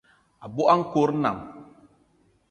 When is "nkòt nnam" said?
0.79-1.39